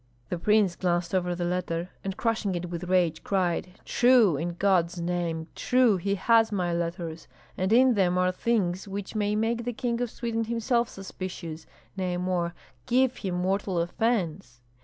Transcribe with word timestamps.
The 0.29 0.39
prince 0.39 0.75
glanced 0.75 1.13
over 1.13 1.35
the 1.35 1.45
letter, 1.45 1.91
and 2.03 2.17
crushing 2.17 2.55
it 2.55 2.71
with 2.71 2.85
rage, 2.85 3.23
cried, 3.23 3.79
"True! 3.85 4.35
in 4.35 4.55
God's 4.55 4.99
name, 4.99 5.45
true! 5.53 5.97
He 5.97 6.15
has 6.15 6.51
my 6.51 6.73
letters, 6.73 7.27
and 7.55 7.71
in 7.71 7.93
them 7.93 8.17
are 8.17 8.31
things 8.31 8.87
which 8.87 9.13
may 9.13 9.35
make 9.35 9.63
the 9.63 9.73
King 9.73 10.01
of 10.01 10.09
Sweden 10.09 10.45
himself 10.45 10.89
suspicious, 10.89 11.67
nay 11.95 12.17
more, 12.17 12.55
give 12.87 13.17
him 13.17 13.35
mortal 13.35 13.77
offence." 13.77 14.59